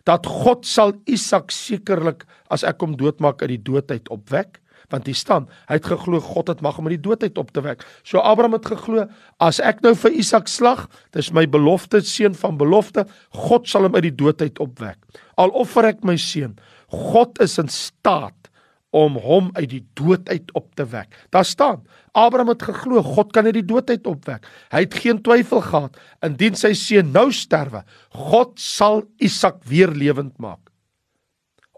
Dat 0.07 0.25
God 0.29 0.63
sal 0.65 0.93
Isak 1.09 1.51
sekerlik 1.51 2.23
as 2.53 2.63
ek 2.63 2.79
hom 2.81 2.95
doodmaak 2.97 3.43
uit 3.43 3.57
die 3.57 3.65
doodheid 3.73 4.07
opwek 4.13 4.61
want 4.93 5.07
hier 5.09 5.17
staan 5.19 5.47
hy 5.67 5.77
het 5.79 5.87
geglo 5.89 6.21
God 6.23 6.47
het 6.51 6.61
mag 6.63 6.77
om 6.79 6.87
uit 6.87 6.95
die 6.95 7.05
doodheid 7.09 7.37
op 7.41 7.51
te 7.51 7.63
wek. 7.65 7.83
So 8.07 8.21
Abraham 8.23 8.55
het 8.55 8.69
geglo 8.69 9.07
as 9.43 9.59
ek 9.59 9.81
nou 9.83 9.93
vir 9.99 10.15
Isak 10.21 10.47
slag 10.51 10.85
dis 11.15 11.33
my 11.35 11.43
belofte 11.43 11.99
seun 12.07 12.37
van 12.39 12.59
belofte 12.59 13.03
God 13.35 13.67
sal 13.67 13.87
hom 13.87 13.97
uit 13.97 14.07
die 14.07 14.15
doodheid 14.15 14.61
opwek. 14.63 14.99
Al 15.35 15.51
offer 15.51 15.91
ek 15.91 16.05
my 16.07 16.15
seun 16.21 16.55
God 16.93 17.41
is 17.43 17.57
in 17.59 17.69
staat 17.71 18.47
om 18.95 19.17
hom 19.19 19.49
uit 19.57 19.69
die 19.69 19.83
dood 19.99 20.29
uit 20.31 20.51
op 20.55 20.69
te 20.79 20.85
wek. 20.87 21.11
Daar 21.35 21.45
staan, 21.45 21.83
Abraham 22.15 22.53
het 22.53 22.63
geglo 22.69 23.03
God 23.03 23.33
kan 23.35 23.45
uit 23.45 23.57
die 23.59 23.67
dood 23.67 23.89
uit 23.91 24.07
opwek. 24.07 24.47
Hy 24.71 24.85
het 24.85 24.95
geen 25.03 25.19
twyfel 25.21 25.61
gehad 25.65 25.99
indien 26.25 26.55
sy 26.57 26.71
seun 26.77 27.11
nou 27.13 27.27
sterwe, 27.35 27.83
God 28.15 28.55
sal 28.61 29.03
Isak 29.19 29.59
weer 29.67 29.91
lewend 29.91 30.37
maak. 30.39 30.71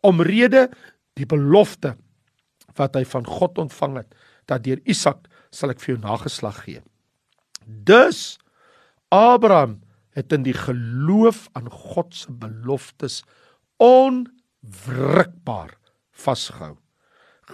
Omrede 0.05 0.69
die 1.19 1.27
belofte 1.27 1.95
wat 2.77 2.95
hy 2.95 3.03
van 3.09 3.25
God 3.27 3.57
ontvang 3.65 3.99
het 4.03 4.15
dat 4.49 4.63
deur 4.63 4.79
Isak 4.89 5.27
sal 5.51 5.73
ek 5.73 5.81
vir 5.83 5.95
jou 5.95 6.01
nageslag 6.05 6.63
gee. 6.63 6.83
Dus 7.65 8.37
Abraham 9.13 9.79
het 10.17 10.31
in 10.33 10.45
die 10.45 10.55
geloof 10.55 11.47
aan 11.57 11.69
God 11.69 12.15
se 12.15 12.31
beloftes 12.31 13.21
onwrikbaar 14.63 15.77
vasgehou 16.11 16.77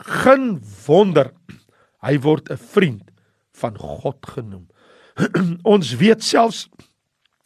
geen 0.04 0.60
wonder 0.86 1.32
hy 2.04 2.18
word 2.20 2.50
'n 2.52 2.58
vriend 2.58 3.12
van 3.56 3.78
God 3.78 4.20
genoem. 4.28 4.68
Ons 5.64 5.96
weet 5.96 6.24
selfs 6.24 6.70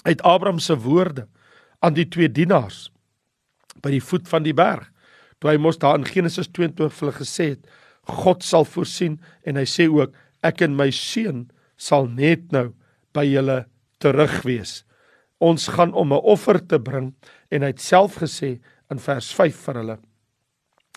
uit 0.03 0.21
Abraham 0.21 0.59
se 0.59 0.77
woorde 0.77 1.27
aan 1.79 1.93
die 1.93 2.07
twee 2.07 2.31
dienaars 2.31 2.89
by 3.81 3.89
die 3.89 4.03
voet 4.03 4.27
van 4.27 4.43
die 4.43 4.53
berg. 4.53 4.89
Toe 5.39 5.51
hy 5.51 5.57
mos 5.57 5.77
daar 5.77 5.95
in 5.95 6.05
Genesis 6.05 6.49
22 6.51 6.93
vir 6.93 7.07
hulle 7.07 7.19
gesê 7.19 7.49
het, 7.53 7.63
God 8.03 8.43
sal 8.43 8.65
voorsien 8.65 9.19
en 9.45 9.55
hy 9.55 9.65
sê 9.69 9.87
ook 9.87 10.15
ek 10.41 10.61
en 10.61 10.75
my 10.75 10.89
seun 10.91 11.49
sal 11.77 12.07
net 12.07 12.51
nou 12.51 12.73
by 13.13 13.23
julle 13.23 13.65
terug 13.99 14.41
wees. 14.43 14.83
Ons 15.39 15.67
gaan 15.67 15.93
om 15.93 16.11
'n 16.13 16.25
offer 16.25 16.59
te 16.59 16.79
bring 16.79 17.13
en 17.51 17.61
hy 17.61 17.67
het 17.67 17.81
self 17.81 18.19
gesê 18.19 18.59
in 18.89 18.99
vers 18.99 19.33
5 19.33 19.65
vir 19.65 19.81
hulle 19.81 19.99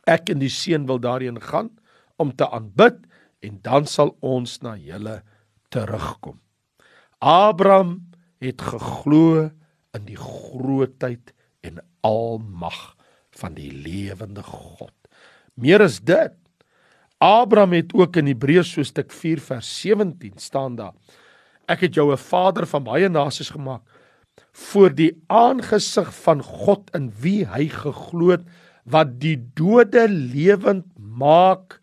Ek 0.09 0.33
en 0.33 0.41
die 0.43 0.51
seun 0.51 0.87
wil 0.89 0.99
daarheen 1.03 1.39
gaan 1.43 1.71
om 2.19 2.33
te 2.35 2.49
aanbid 2.51 2.99
en 3.43 3.59
dan 3.63 3.87
sal 3.87 4.17
ons 4.21 4.59
na 4.63 4.75
julle 4.79 5.21
terugkom. 5.71 6.41
Abraham 7.23 8.11
het 8.43 8.63
geglo 8.63 9.51
in 9.95 10.07
die 10.09 10.19
grootheid 10.19 11.33
en 11.63 11.79
almag 12.03 12.81
van 13.39 13.55
die 13.55 13.71
lewende 13.71 14.43
God. 14.43 14.95
Meer 15.55 15.85
as 15.85 16.01
dit, 16.03 16.35
Abraham 17.23 17.77
het 17.79 17.93
ook 17.95 18.19
in 18.19 18.33
Hebreërs 18.33 18.73
so 18.75 18.83
stuk 18.83 19.13
4 19.15 19.41
vers 19.41 19.69
17 19.85 20.41
staan 20.43 20.75
daar. 20.77 20.95
Ek 21.71 21.87
het 21.87 21.95
jou 21.95 22.11
'n 22.11 22.19
vader 22.19 22.67
van 22.67 22.85
baie 22.85 23.09
nasies 23.09 23.51
gemaak 23.51 23.83
voor 24.53 24.95
die 24.95 25.13
aangesig 25.33 26.11
van 26.23 26.43
God 26.45 26.91
in 26.97 27.11
wie 27.23 27.43
hy 27.49 27.69
geglo 27.73 28.35
het 28.37 28.45
wat 28.85 29.19
die 29.23 29.37
dode 29.57 30.09
lewend 30.11 30.87
maak 30.97 31.79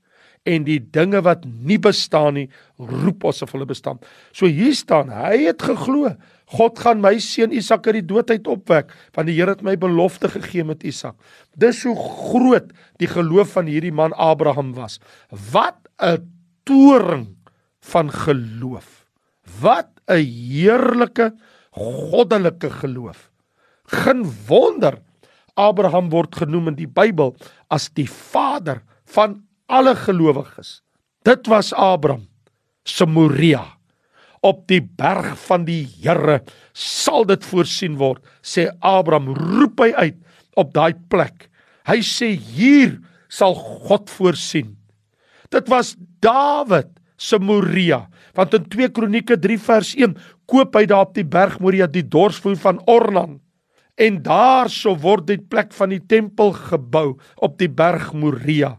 en 0.49 0.65
die 0.65 0.79
dinge 0.79 1.21
wat 1.25 1.43
nie 1.45 1.77
bestaan 1.81 2.37
nie 2.39 2.47
roep 2.77 3.25
asof 3.29 3.53
hulle 3.53 3.67
bestaan. 3.69 3.99
So 4.33 4.49
hier 4.49 4.73
staan, 4.77 5.11
hy 5.13 5.45
het 5.49 5.63
geglo, 5.65 6.13
God 6.55 6.79
gaan 6.81 7.03
my 7.03 7.15
seun 7.21 7.53
Isak 7.53 7.87
uit 7.89 7.99
die 7.99 8.07
dood 8.09 8.31
uit 8.33 8.47
opwek, 8.49 8.89
want 9.13 9.29
die 9.29 9.35
Here 9.37 9.53
het 9.53 9.61
my 9.65 9.75
belofte 9.77 10.31
gegee 10.33 10.65
met 10.65 10.85
Isak. 10.87 11.19
Dis 11.59 11.83
hoe 11.85 11.95
groot 11.97 12.71
die 13.01 13.09
geloof 13.11 13.53
van 13.59 13.69
hierdie 13.69 13.93
man 13.93 14.15
Abraham 14.17 14.73
was. 14.77 14.97
Wat 15.29 15.77
'n 16.01 16.25
toring 16.65 17.35
van 17.81 18.09
geloof. 18.09 19.05
Wat 19.61 19.91
'n 20.07 20.25
heerlike 20.25 21.33
goddelike 21.75 22.69
geloof. 22.81 23.29
Geen 23.89 24.23
wonder 24.47 24.99
Abraham 25.59 26.09
word 26.09 26.35
genoem 26.39 26.71
in 26.71 26.77
die 26.79 26.89
Bybel 26.89 27.35
as 27.73 27.89
die 27.97 28.07
vader 28.09 28.83
van 29.09 29.41
alle 29.67 29.95
gelowiges. 29.97 30.79
Dit 31.27 31.49
was 31.51 31.73
Abraham 31.73 32.29
se 32.89 33.05
Moria. 33.05 33.65
Op 34.39 34.63
die 34.71 34.81
berg 34.81 35.33
van 35.49 35.65
die 35.67 35.83
Here 35.99 36.39
sal 36.73 37.25
dit 37.27 37.43
voorsien 37.43 37.97
word, 37.99 38.23
sê 38.39 38.69
Abraham, 38.79 39.33
roep 39.35 39.83
hy 39.83 39.91
uit 39.97 40.19
op 40.59 40.71
daai 40.75 40.95
plek. 41.11 41.49
Hy 41.89 41.99
sê 42.05 42.31
hier 42.37 42.97
sal 43.27 43.57
God 43.59 44.09
voorsien. 44.13 44.77
Dit 45.51 45.67
was 45.71 45.95
Dawid 46.23 46.98
se 47.19 47.39
Moria, 47.43 48.05
want 48.37 48.55
in 48.55 48.65
2 48.71 48.91
Kronieke 48.95 49.35
3 49.41 49.59
vers 49.59 49.91
1 49.97 50.15
koop 50.49 50.77
hy 50.79 50.85
daar 50.89 51.09
op 51.09 51.13
die 51.17 51.27
berg 51.27 51.59
Moria 51.59 51.87
die 51.91 52.05
dorsvoer 52.07 52.57
van 52.61 52.79
Ornan 52.87 53.39
en 53.99 54.21
daarso 54.23 54.95
word 55.03 55.27
die 55.27 55.41
plek 55.41 55.73
van 55.75 55.91
die 55.91 55.99
tempel 55.99 56.53
gebou 56.55 57.17
op 57.43 57.57
die 57.59 57.67
berg 57.67 58.13
Moria. 58.15 58.77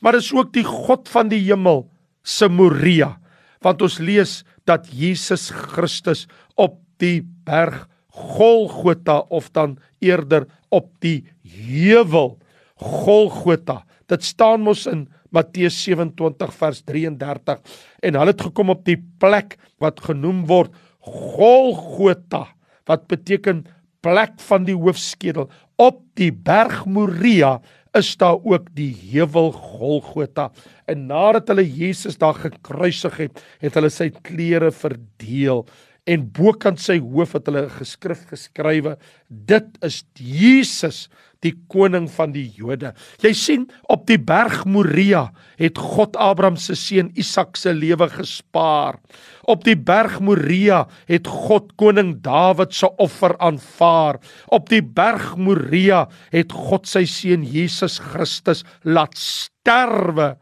Maar 0.00 0.16
dis 0.16 0.32
ook 0.32 0.54
die 0.54 0.64
God 0.64 1.10
van 1.12 1.28
die 1.28 1.42
hemel 1.44 1.84
se 2.26 2.48
Moria, 2.48 3.16
want 3.64 3.84
ons 3.84 3.98
lees 4.00 4.40
dat 4.68 4.88
Jesus 4.88 5.50
Christus 5.52 6.24
op 6.56 6.80
die 7.02 7.20
berg 7.46 7.84
Golgotha 8.16 9.20
of 9.28 9.50
dan 9.52 9.76
eerder 10.00 10.46
op 10.72 10.88
die 11.04 11.26
heuwel 11.44 12.38
Golgotha. 12.80 13.82
Dit 14.08 14.24
staan 14.24 14.64
mos 14.64 14.86
in 14.88 15.06
Matteus 15.36 15.76
27 15.84 16.52
vers 16.56 16.82
33 16.88 17.78
en 18.08 18.18
hulle 18.20 18.32
het 18.32 18.44
gekom 18.48 18.72
op 18.72 18.84
die 18.88 18.98
plek 19.20 19.58
wat 19.82 20.00
genoem 20.08 20.44
word 20.48 20.72
Golgotha 21.06 22.46
wat 22.86 23.08
beteken 23.10 23.64
plek 24.06 24.38
van 24.46 24.66
die 24.66 24.76
hoofskedel. 24.76 25.48
Op 25.82 25.98
die 26.18 26.30
berg 26.30 26.84
Moria 26.86 27.56
is 27.96 28.12
daar 28.20 28.38
ook 28.44 28.68
die 28.76 28.92
heuwel 29.10 29.50
Golgotha. 29.52 30.50
En 30.86 31.06
nadat 31.08 31.48
hulle 31.50 31.64
Jesus 31.64 32.18
daar 32.20 32.36
gekruisig 32.38 33.16
het 33.24 33.42
het 33.64 33.78
hulle 33.78 33.90
sy 33.90 34.10
klere 34.28 34.70
verdeel 34.74 35.64
en 36.06 36.26
bokant 36.30 36.80
sy 36.80 36.98
hoof 37.02 37.32
het 37.34 37.46
hulle 37.48 37.66
'n 37.66 37.78
geskrif 37.78 38.26
geskrywe 38.30 38.96
dit 39.28 39.66
is 39.82 40.04
Jesus 40.14 41.08
die 41.44 41.54
koning 41.70 42.06
van 42.10 42.32
die 42.34 42.46
Jode. 42.56 42.92
Jy 43.22 43.32
sien 43.36 43.64
op 43.92 44.06
die 44.08 44.18
berg 44.18 44.64
Moria 44.68 45.26
het 45.60 45.78
God 45.78 46.16
Abraham 46.16 46.56
se 46.60 46.76
seun 46.78 47.10
Isak 47.18 47.58
se 47.60 47.74
lewe 47.76 48.08
gespaar. 48.12 48.98
Op 49.46 49.64
die 49.66 49.76
berg 49.76 50.18
Moria 50.24 50.86
het 51.10 51.28
God 51.28 51.74
koning 51.80 52.16
Dawid 52.24 52.74
se 52.74 52.88
offer 53.02 53.36
aanvaar. 53.38 54.20
Op 54.48 54.70
die 54.72 54.82
berg 54.82 55.34
Moria 55.36 56.06
het 56.32 56.52
God 56.52 56.88
sy 56.88 57.04
seun 57.10 57.44
Jesus 57.44 57.98
Christus 58.00 58.64
laat 58.82 59.16
sterwe 59.18 60.36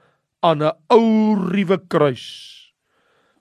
aan 0.44 0.62
'n 0.62 0.73
ou 0.92 1.35
ruwe 1.50 1.78
kruis. 1.88 2.71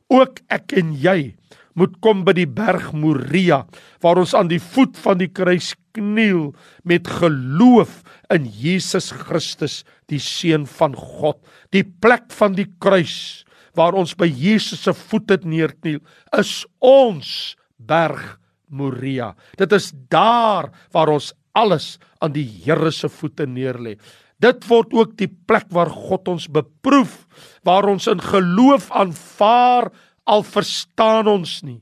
Ook 0.10 0.40
ek 0.50 0.74
en 0.78 0.94
jy 0.94 1.36
moet 1.80 1.96
kom 2.06 2.24
by 2.26 2.36
die 2.38 2.50
berg 2.50 2.92
Moria 2.96 3.64
waar 4.04 4.22
ons 4.22 4.36
aan 4.38 4.52
die 4.52 4.62
voet 4.62 4.98
van 5.02 5.22
die 5.22 5.30
kruis 5.32 5.74
kniel 5.94 6.52
met 6.88 7.10
geloof 7.20 8.02
in 8.34 8.46
Jesus 8.50 9.12
Christus 9.14 9.82
die 10.12 10.22
seun 10.22 10.66
van 10.70 10.96
God. 10.98 11.40
Die 11.74 11.86
plek 11.86 12.32
van 12.34 12.58
die 12.58 12.68
kruis 12.82 13.44
waar 13.78 13.98
ons 13.98 14.14
by 14.18 14.28
Jesus 14.30 14.86
se 14.86 14.94
voete 14.94 15.40
neerkniel 15.44 16.02
is 16.38 16.62
ons 16.84 17.54
berg 17.78 18.38
Moria. 18.74 19.34
Dit 19.58 19.74
is 19.76 19.92
daar 20.10 20.72
waar 20.94 21.12
ons 21.14 21.32
alles 21.54 21.98
aan 22.22 22.34
die 22.34 22.46
Here 22.66 22.90
se 22.94 23.10
voete 23.10 23.46
neerlê. 23.46 23.98
Dit 24.42 24.66
word 24.68 24.94
ook 24.98 25.14
die 25.20 25.30
plek 25.30 25.70
waar 25.72 25.92
God 25.94 26.28
ons 26.34 26.50
beproef 26.52 27.24
waar 27.68 27.88
ons 27.88 28.10
in 28.12 28.22
geloof 28.24 28.90
aanvaar 28.92 29.92
al 30.24 30.44
verstaan 30.44 31.28
ons 31.28 31.62
nie. 31.66 31.82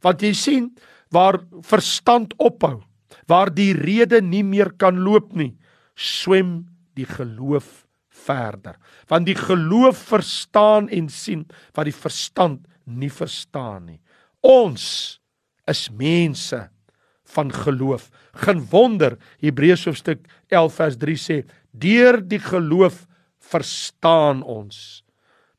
Want 0.00 0.22
jy 0.24 0.32
sien 0.36 0.70
waar 1.12 1.40
verstand 1.66 2.34
ophou, 2.38 2.80
waar 3.28 3.50
die 3.52 3.72
rede 3.76 4.20
nie 4.22 4.44
meer 4.46 4.72
kan 4.78 5.02
loop 5.04 5.34
nie, 5.36 5.52
swem 5.94 6.64
die 6.96 7.06
geloof 7.08 7.84
verder. 8.10 8.76
Want 9.10 9.28
die 9.28 9.38
geloof 9.38 9.98
verstaan 10.10 10.88
en 10.92 11.08
sien 11.12 11.46
wat 11.76 11.88
die 11.88 11.96
verstand 11.96 12.66
nie 12.84 13.10
verstaan 13.12 13.86
nie. 13.86 14.00
Ons 14.40 15.20
is 15.68 15.88
mense 15.94 16.64
van 17.30 17.52
geloof. 17.54 18.08
Geen 18.42 18.62
wonder 18.72 19.16
Hebreërs 19.42 19.86
hoofstuk 19.86 20.24
11 20.50 20.78
vers 20.80 20.96
3 20.98 21.16
sê: 21.18 21.36
"Deur 21.70 22.20
die 22.20 22.40
geloof 22.42 23.06
verstaan 23.38 24.42
ons." 24.42 25.04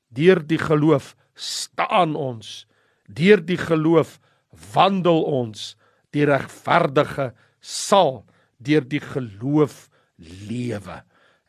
Deur 0.10 0.42
die 0.44 0.60
geloof 0.60 1.16
staan 1.42 2.16
ons. 2.16 2.66
Deur 3.10 3.42
die 3.44 3.60
geloof 3.60 4.20
wandel 4.74 5.24
ons. 5.26 5.74
Die 6.14 6.26
regverdige 6.28 7.32
sal 7.60 8.24
deur 8.62 8.86
die 8.86 9.02
geloof 9.02 9.88
lewe. 10.48 11.02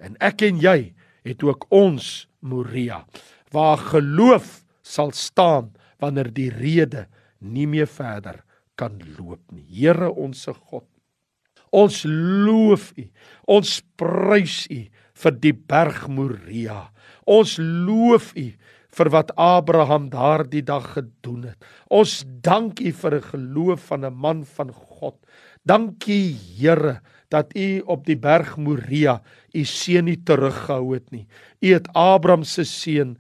En 0.03 0.17
ek 0.25 0.47
en 0.49 0.61
jy 0.63 0.79
het 1.27 1.45
ook 1.47 1.69
ons 1.71 2.27
Moria 2.43 3.05
waar 3.53 3.79
geloof 3.79 4.63
sal 4.83 5.13
staan 5.15 5.69
wanneer 6.03 6.33
die 6.35 6.49
rede 6.51 7.05
nie 7.39 7.69
meer 7.71 7.87
verder 7.87 8.41
kan 8.81 8.97
loop 9.19 9.45
nie. 9.53 9.67
Here 9.69 10.09
ons 10.11 10.49
se 10.49 10.55
God 10.57 10.89
ons 11.73 12.03
loof 12.07 12.93
u. 13.01 13.07
Ons 13.51 13.81
prys 13.99 14.63
u 14.71 14.83
vir 15.23 15.39
die 15.41 15.55
berg 15.55 16.05
Moria. 16.13 16.91
Ons 17.25 17.57
loof 17.59 18.33
u 18.37 18.51
vir 18.93 19.09
wat 19.13 19.33
Abraham 19.41 20.11
daardie 20.13 20.63
dag 20.63 20.93
gedoen 20.97 21.49
het. 21.51 21.59
Ons 21.89 22.25
dank 22.45 22.81
U 22.81 22.93
vir 22.93 23.15
'n 23.15 23.29
geloof 23.33 23.81
van 23.89 24.05
'n 24.05 24.15
man 24.15 24.45
van 24.45 24.71
God. 24.73 25.17
Dankie 25.65 26.37
Here 26.59 27.01
dat 27.29 27.57
U 27.57 27.83
op 27.87 28.05
die 28.07 28.17
berg 28.17 28.57
Moria 28.57 29.23
U 29.55 29.65
seun 29.65 30.05
nie 30.05 30.17
teruggehou 30.17 30.95
het 30.95 31.11
nie. 31.11 31.27
U 31.61 31.73
het 31.73 31.89
Abraham 31.95 32.45
se 32.45 32.65
seun 32.65 33.17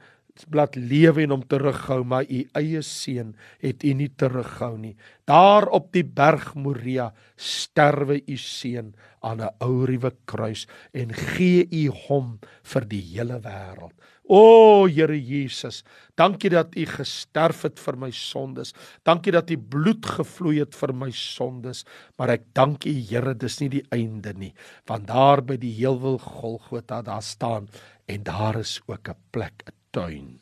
blad 0.53 0.77
lewe 0.77 1.23
en 1.23 1.35
hom 1.35 1.43
terughou, 1.47 2.03
maar 2.05 2.25
u 2.25 2.43
eie 2.59 2.83
seun 2.83 3.35
het 3.63 3.85
u 3.85 3.93
nie 3.95 4.09
terughou 4.09 4.77
nie. 4.79 4.95
Daar 5.29 5.69
op 5.69 5.93
die 5.93 6.05
berg 6.05 6.55
Moria 6.55 7.13
sterwe 7.37 8.23
u 8.27 8.37
seun 8.37 8.95
aan 9.21 9.41
'n 9.41 9.55
ou 9.61 9.85
ruwe 9.87 10.13
kruis 10.25 10.67
en 10.93 11.13
gee 11.13 11.67
u 11.71 11.89
hom 12.07 12.39
vir 12.63 12.89
die 12.89 13.05
hele 13.15 13.41
wêreld. 13.41 13.95
O 14.25 14.87
Here 14.87 15.19
Jesus, 15.19 15.83
dankie 16.15 16.51
dat 16.51 16.77
U 16.79 16.85
gesterf 16.87 17.65
het 17.67 17.81
vir 17.83 17.97
my 17.97 18.11
sondes. 18.15 18.73
Dankie 19.05 19.33
dat 19.35 19.51
U 19.51 19.59
bloed 19.59 20.07
gevloei 20.07 20.61
het 20.63 20.79
vir 20.79 20.95
my 20.95 21.11
sondes. 21.11 21.83
Maar 22.17 22.39
ek 22.39 22.47
dank 22.55 22.87
U 22.87 22.95
Here, 23.11 23.35
dis 23.35 23.59
nie 23.61 23.69
die 23.69 23.85
einde 23.91 24.33
nie, 24.33 24.55
want 24.87 25.11
daar 25.11 25.43
by 25.43 25.59
die 25.61 25.75
heelwil 25.75 26.21
Golgotha 26.23 27.03
daar 27.03 27.23
staan 27.23 27.69
en 28.07 28.23
daar 28.23 28.61
is 28.61 28.81
ook 28.87 29.09
'n 29.09 29.19
plek, 29.33 29.63
'n 29.67 29.82
tuin. 29.93 30.41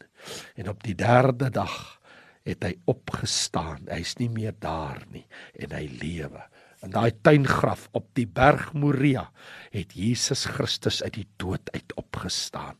En 0.56 0.70
op 0.70 0.82
die 0.84 0.96
derde 0.98 1.50
dag 1.52 2.00
het 2.48 2.64
hy 2.64 2.74
opgestaan. 2.90 3.84
Hy's 3.90 4.16
nie 4.20 4.30
meer 4.32 4.56
daar 4.62 5.02
nie 5.12 5.26
en 5.60 5.76
hy 5.76 5.86
lewe. 6.00 6.42
In 6.80 6.94
daai 6.94 7.12
tuingraf 7.20 7.90
op 7.92 8.06
die 8.16 8.24
berg 8.24 8.70
Moria 8.72 9.26
het 9.74 9.92
Jesus 9.92 10.46
Christus 10.48 11.02
uit 11.04 11.18
die 11.18 11.26
dood 11.36 11.68
uit 11.74 11.92
opgestaan. 12.00 12.78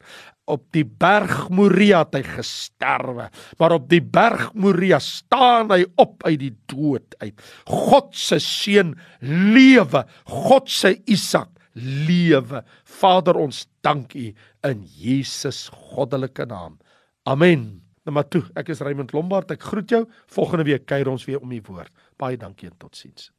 Op 0.49 0.65
die 0.73 0.87
berg 0.89 1.51
Moria 1.53 2.01
het 2.07 2.17
hy 2.17 2.23
gesterwe, 2.25 3.29
maar 3.61 3.77
op 3.77 3.91
die 3.93 4.01
berg 4.01 4.55
Moria 4.57 5.03
staan 5.05 5.69
hy 5.75 5.85
op 6.01 6.25
uit 6.25 6.41
die 6.41 6.55
dood 6.73 7.13
uit. 7.21 7.45
God 7.69 8.17
se 8.17 8.41
seun 8.41 8.97
lewe, 9.21 10.07
God 10.33 10.73
se 10.73 10.97
Isak 11.05 11.60
lewe. 11.79 12.63
Vader, 13.01 13.39
ons 13.41 13.65
dank 13.85 14.15
U 14.15 14.27
in 14.67 14.85
Jesus 14.99 15.69
goddelike 15.75 16.47
naam. 16.51 16.79
Amen. 17.29 17.83
Nou 18.05 18.17
maar 18.17 18.29
toe, 18.29 18.43
ek 18.59 18.73
is 18.75 18.81
Raymond 18.85 19.13
Lombard. 19.13 19.53
Ek 19.55 19.63
groet 19.73 19.93
jou. 19.93 20.05
Volgende 20.33 20.67
week 20.69 20.87
kuier 20.91 21.11
ons 21.11 21.27
weer 21.29 21.43
om 21.43 21.53
die 21.53 21.63
woord. 21.67 21.93
Baie 22.21 22.39
dankie 22.41 22.71
en 22.71 22.79
totsiens. 22.81 23.31